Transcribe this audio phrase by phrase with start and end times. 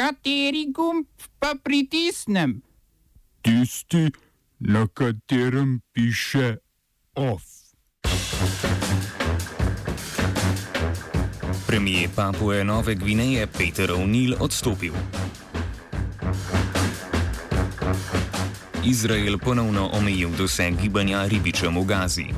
[0.00, 1.04] Kateri gumb
[1.36, 2.62] pa pritisnem?
[3.44, 4.08] Tisti,
[4.58, 6.56] na katerem piše
[7.14, 7.44] OF.
[11.66, 14.96] Premijer Papue Nove Gvineje Peter O'Neill odstopil.
[18.84, 22.28] Izrael ponovno omejil doseg gibanja ribičem v Gazi.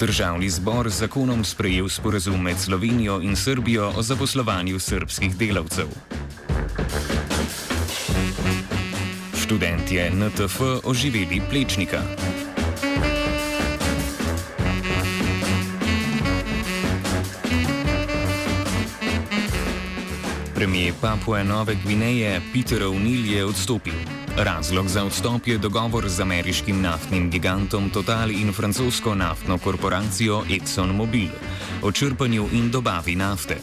[0.00, 5.92] Državni zbor z zakonom sprejel sporazum med Slovenijo in Srbijo o zaposlovanju srbskih delavcev.
[9.36, 12.00] Študentje NTF oživeli plečnika.
[20.54, 24.09] Premijer Papue Nove Gvineje Peter O'Neill je odstopil.
[24.36, 31.28] Razlog za odstop je dogovor z ameriškim naftnim gigantom Total in francosko naftno korporacijo ExxonMobil
[31.82, 33.56] o črpanju in dobavi nafte.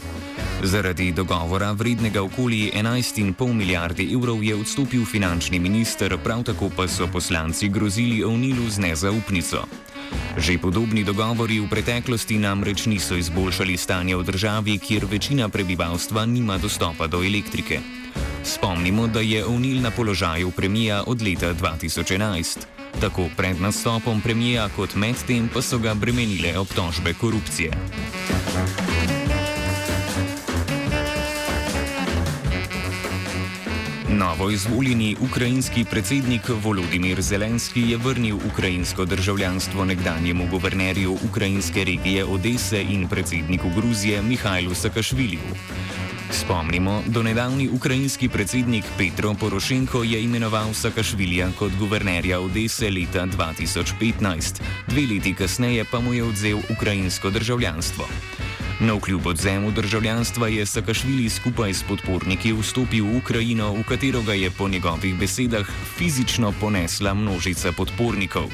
[0.62, 7.06] Zaradi dogovora vrednega okoli 11,5 milijarde evrov je odstopil finančni minister, prav tako pa so
[7.06, 9.64] poslanci grozili O'Neillu z nezaupnico.
[10.38, 16.58] Že podobni dogovori v preteklosti namreč niso izboljšali stanja v državi, kjer večina prebivalstva nima
[16.58, 17.80] dostopa do elektrike.
[18.48, 22.58] Spomnimo, da je O'Neill na položaju premija od leta 2011.
[23.00, 27.70] Tako pred nastopom premija kot medtem pa so ga bremenile obtožbe korupcije.
[34.08, 42.82] Novo izvoljeni ukrajinski predsednik Volodimir Zelenski je vrnil ukrajinsko državljanstvo nekdanjemu guvernerju ukrajinske regije Odese
[42.82, 45.40] in predsedniku Gruzije Mihajlu Sakašviliju.
[46.30, 54.60] Spomnimo, do nedavni ukrajinski predsednik Petro Porošenko je imenoval Sakašvilija kot guvernerja Odese leta 2015,
[54.86, 58.08] dve leti kasneje pa mu je odzel ukrajinsko državljanstvo.
[58.80, 64.34] Na vkljub odzemu državljanstva je Sakašvili skupaj s podporniki vstopil v Ukrajino, v katero ga
[64.34, 68.52] je po njegovih besedah fizično ponesla množica podpornikov.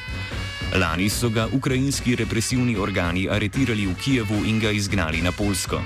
[0.75, 5.83] Lani so ga ukrajinski represivni organi aretirali v Kijevu in ga izgnali na Polsko.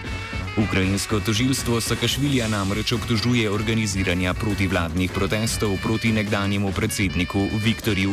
[0.58, 8.12] Ukrajinsko tožilstvo Sakašvilja namreč obtožuje organiziranja protivladnih protestov proti nekdanjemu predsedniku Viktorju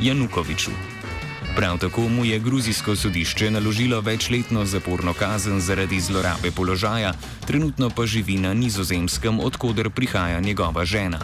[0.00, 0.70] Janukoviču.
[1.56, 7.12] Prav tako mu je gruzijsko sodišče naložilo večletno zaporno kazen zaradi zlorabe položaja,
[7.46, 11.20] trenutno pa živi na nizozemskem, odkuder prihaja njegova žena.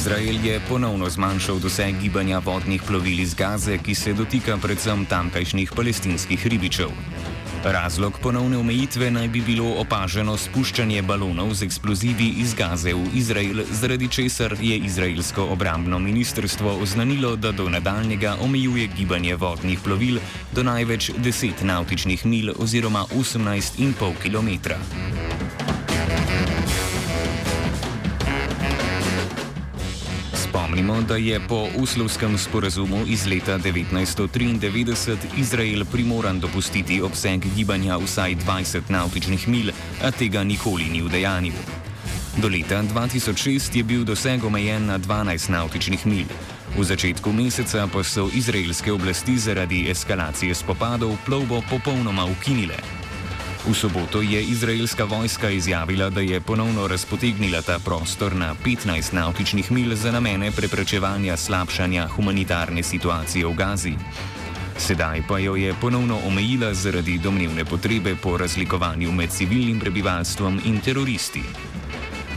[0.00, 5.72] Izrael je ponovno zmanjšal doseg gibanja vodnih plovil iz Gaze, ki se dotika predvsem tamkajšnjih
[5.76, 6.88] palestinskih ribičev.
[7.64, 13.60] Razlog ponovne omejitve naj bi bilo opaženo spuščanje balonov z eksplozivi iz Gaze v Izrael,
[13.70, 20.16] zaradi česar je izraelsko obrambno ministrstvo oznanilo, da do nadaljnjega omejuje gibanje vodnih plovil
[20.56, 24.72] do največ 10 nautičnih mil oziroma 18,5 km.
[30.70, 38.36] Spomnimo, da je po uslovskem sporazumu iz leta 1993 Izrael primoran dopustiti obseg gibanja vsaj
[38.36, 39.72] 20 nautičnih mil,
[40.02, 41.52] a tega nikoli ni vdejanil.
[42.36, 46.26] Do leta 2006 je bil doseg omejen na 12 nautičnih mil.
[46.78, 52.99] V začetku meseca pa so izraelske oblasti zaradi eskalacije spopadov plovbo popolnoma ukinile.
[53.60, 59.72] V soboto je izraelska vojska izjavila, da je ponovno razpotegnila ta prostor na 15 nautičnih
[59.72, 63.92] mil za namene preprečevanja slabšanja humanitarne situacije v Gazi.
[64.78, 70.80] Sedaj pa jo je ponovno omejila zaradi domnevne potrebe po razlikovanju med civilnim prebivalstvom in
[70.80, 71.42] teroristi.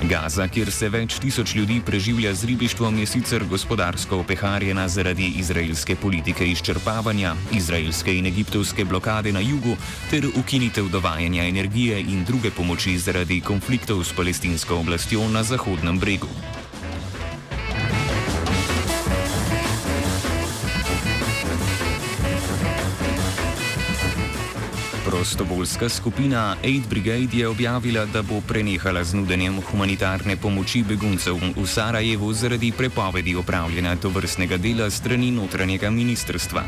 [0.03, 5.95] Gaza, kjer se več tisoč ljudi preživlja z ribištvom, je sicer gospodarsko opeharjena zaradi izraelske
[5.95, 9.77] politike izčrpavanja, izraelske in egiptovske blokade na jugu
[10.11, 16.29] ter ukinitev dovajanja energije in druge pomoči zaradi konfliktov s palestinsko oblastjo na Zahodnem bregu.
[25.23, 31.63] Prostovoljska skupina Aid Brigade je objavila, da bo prenehala z nudenjem humanitarne pomoči beguncev v
[31.63, 36.63] Sarajevu zaradi prepovedi opravljanja tovrstnega dela strani notranjega ministrstva.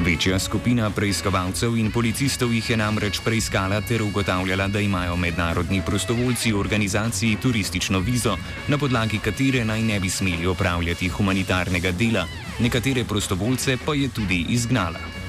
[0.00, 6.52] Večja skupina preiskovalcev in policistov jih je namreč preiskala ter ugotavljala, da imajo mednarodni prostovoljci
[6.52, 8.38] v organizaciji turistično vizo,
[8.68, 12.24] na podlagi katere naj ne bi smeli opravljati humanitarnega dela,
[12.60, 15.23] nekatere prostovoljce pa je tudi izgnala.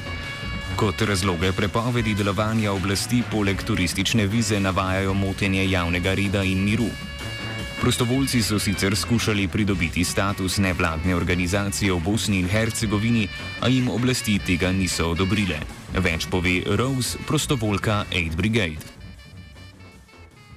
[0.76, 6.90] Kot razloge prepovedi delovanja oblasti poleg turistične vize navajajo motenje javnega reda in miru.
[7.82, 13.28] Prostovoljci so sicer skušali pridobiti status nevladne organizacije v Bosni in Hercegovini,
[13.62, 15.60] a jim oblasti tega niso odobrile.
[15.96, 18.84] Več pove Rose, prostovoljka Aid Brigade.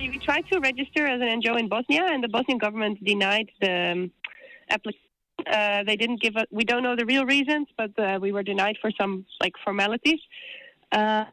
[0.01, 3.93] We tried to register as an NGO in Bosnia, and the Bosnian government denied the
[3.93, 4.11] um,
[4.71, 5.08] application.
[5.51, 6.45] Uh, they didn't give us.
[6.51, 10.21] We don't know the real reasons, but uh, we were denied for some like formalities.
[10.93, 11.25] Uh,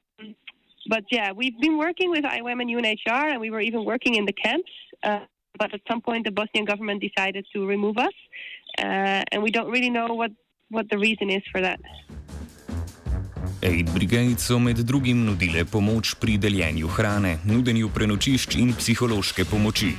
[0.88, 4.26] but yeah, we've been working with IOM and UNHR, and we were even working in
[4.26, 4.72] the camps.
[5.04, 5.20] Uh,
[5.58, 8.14] but at some point, the Bosnian government decided to remove us,
[8.80, 10.32] uh, and we don't really know what
[10.70, 11.80] what the reason is for that.
[13.62, 19.96] Aid Brigade so med drugim nudile pomoč pri deljenju hrane, nudenju prenočišč in psihološke pomoči.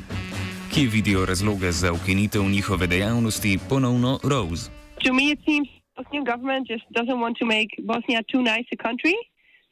[0.75, 4.71] Kje vidijo razloge za ukinitev njihove dejavnosti, ponovno Rose.
[5.05, 8.69] To me, it seems the Bosnian government just doesn't want to make Bosnia too nice
[8.73, 9.17] a country.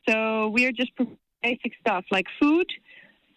[0.09, 0.15] So
[0.57, 0.93] we're just
[1.43, 2.69] basic stuff like food.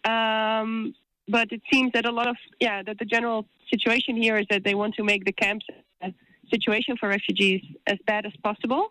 [0.04, 0.94] Um,
[1.28, 4.62] but it seems that a lot of, yeah, that the general situation here is that
[4.64, 5.66] they want to make the camps
[6.02, 6.12] a
[6.50, 8.82] situation for refugees as bad as possible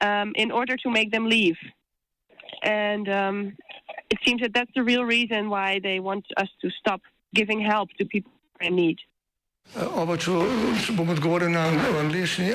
[0.00, 1.56] um, in order to make them leave.
[2.62, 3.56] And um,
[4.10, 7.00] it seems that that's the real reason why they want us to stop
[7.34, 8.98] giving help to people in need.
[9.76, 10.16] Oba,
[10.96, 11.06] bom
[11.52, 11.68] na
[12.00, 12.54] angliški.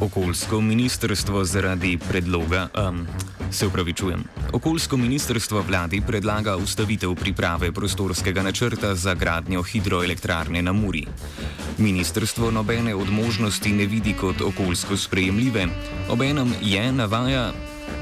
[0.00, 2.68] Okoljsko ministrstvo zaradi predloga.
[2.88, 3.06] Um,
[3.50, 4.24] se upravičujem.
[4.52, 11.06] Okoljsko ministrstvo vladi predlaga ustavitev priprave prostorskega načrta za gradnjo hidroelektrarne na Muri.
[11.78, 15.66] Ministrstvo nobene od možnosti ne vidi kot okoljsko sprejemljive,
[16.08, 17.52] obenem je navaja,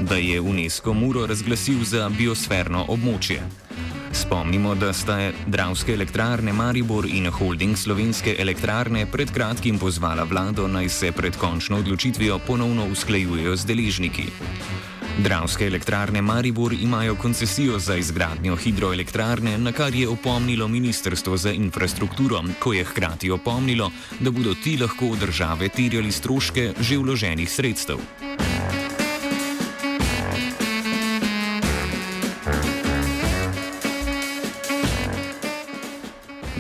[0.00, 3.63] da je UNESCO Muro razglasil za biosferno območje.
[4.14, 10.88] Spomnimo, da sta Dravske elektrarne Maribor in holding Slovenske elektrarne pred kratkim pozvala vlado naj
[10.88, 14.26] se pred končno odločitvijo ponovno usklajujejo z deležniki.
[15.19, 22.43] Dravske elektrarne Maribor imajo koncesijo za izgradnjo hidroelektrarne, na kar je opomnilo Ministrstvo za infrastrukturo,
[22.58, 23.90] ko je hkrati opomnilo,
[24.20, 27.99] da bodo ti lahko od države terjali stroške že vloženih sredstev.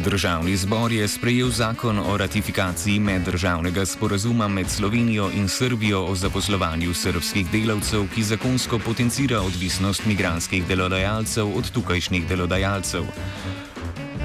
[0.04, 6.94] Državni zbor je sprejel zakon o ratifikaciji meddržavnega sporazuma med Slovenijo in Srbijo o zaposlovanju
[6.94, 13.04] srbskih delavcev, ki zakonsko potencira odvisnost migranskih delodajalcev od tukajšnjih delodajalcev.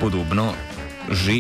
[0.02, 0.54] Podobno,
[1.12, 1.40] že,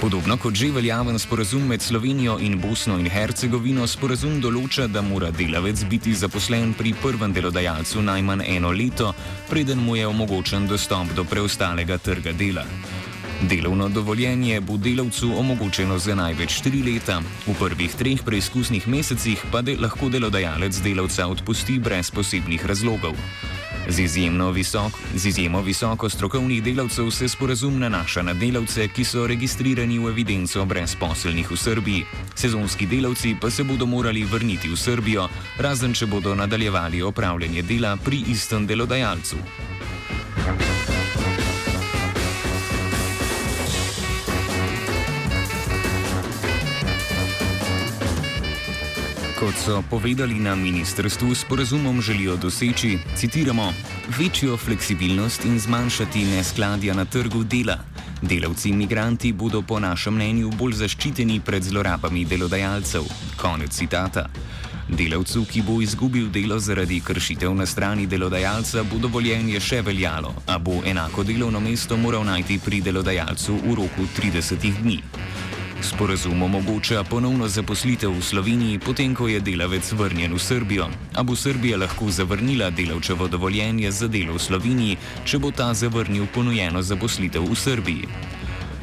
[0.00, 5.30] podobno kot že veljaven sporazum med Slovenijo in Bosno in Hercegovino, sporazum določa, da mora
[5.30, 9.14] delavec biti zaposlen pri prvem delodajalcu najmanj eno leto,
[9.50, 12.66] preden mu je omogočen dostop do preostalega trga dela.
[13.42, 19.62] Delovno dovoljenje bo delavcu omogočeno za največ tri leta, v prvih treh preizkusnih mesecih pa
[19.62, 23.16] de lahko delodajalec delavca odpusti brez posebnih razlogov.
[23.88, 24.06] Z,
[24.52, 30.12] visok, z izjemo visoko strokovnih delavcev se sporazum nanaša na delavce, ki so registrirani v
[30.12, 32.04] evidenco brezposelnih v Srbiji.
[32.34, 35.28] Sezonski delavci pa se bodo morali vrniti v Srbijo,
[35.58, 39.36] razen če bodo nadaljevali opravljanje dela pri istem delodajalcu.
[49.40, 53.72] Kot so povedali na ministrstvu, s porazumom želijo doseči, citiramo,
[54.18, 57.78] večjo fleksibilnost in zmanjšati neskladja na trgu dela.
[58.22, 63.02] Delavci imigranti bodo po našem mnenju bolj zaščiteni pred zlorabami delodajalcev.
[63.40, 64.26] Konec citata.
[64.88, 70.58] Delavcu, ki bo izgubil delo zaradi kršitev na strani delodajalca, bo dovoljenje še veljalo, a
[70.58, 75.00] bo enako delovno mesto moral najti pri delodajalcu v roku 30 dni.
[75.82, 81.36] Sporazum omogoča ponovno zaposlitev v Sloveniji, potem ko je delavec vrnjen v Srbijo, a bo
[81.36, 87.48] Srbija lahko zavrnila delavčevo dovoljenje za delo v Sloveniji, če bo ta zavrnil ponujeno zaposlitev
[87.48, 88.04] v Srbiji.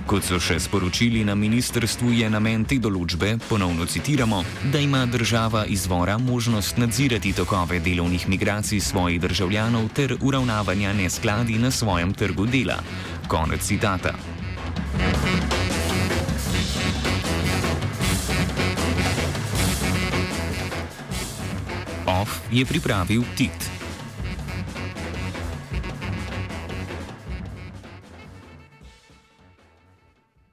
[0.07, 4.39] Kot so še sporočili na ministrstvu, je namen te določbe, ponovno citiramo,
[4.71, 11.71] da ima država izvora možnost nadzirati tokove delovnih migracij svojih državljanov ter uravnavanja neskladi na
[11.71, 12.79] svojem trgu dela.
[13.27, 14.15] Konec citata.
[22.21, 23.76] OF je pripravil Tit.